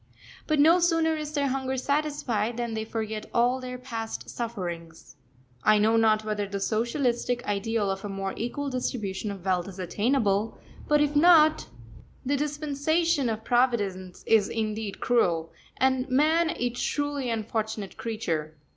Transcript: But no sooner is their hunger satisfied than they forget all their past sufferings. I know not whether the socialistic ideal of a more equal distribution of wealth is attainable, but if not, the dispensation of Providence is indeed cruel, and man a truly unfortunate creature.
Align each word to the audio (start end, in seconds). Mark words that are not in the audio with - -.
But 0.47 0.57
no 0.59 0.79
sooner 0.79 1.13
is 1.15 1.33
their 1.33 1.49
hunger 1.49 1.77
satisfied 1.77 2.57
than 2.57 2.73
they 2.73 2.83
forget 2.85 3.27
all 3.35 3.59
their 3.59 3.77
past 3.77 4.31
sufferings. 4.31 5.15
I 5.63 5.77
know 5.77 5.95
not 5.95 6.25
whether 6.25 6.47
the 6.47 6.59
socialistic 6.59 7.45
ideal 7.45 7.91
of 7.91 8.03
a 8.03 8.09
more 8.09 8.33
equal 8.35 8.71
distribution 8.71 9.29
of 9.29 9.45
wealth 9.45 9.67
is 9.67 9.77
attainable, 9.77 10.57
but 10.87 11.01
if 11.01 11.15
not, 11.15 11.67
the 12.25 12.35
dispensation 12.35 13.29
of 13.29 13.43
Providence 13.43 14.23
is 14.25 14.49
indeed 14.49 14.99
cruel, 15.01 15.53
and 15.77 16.09
man 16.09 16.49
a 16.55 16.71
truly 16.71 17.29
unfortunate 17.29 17.95
creature. 17.95 18.57